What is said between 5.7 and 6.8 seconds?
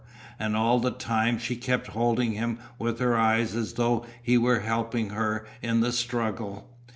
the struggle.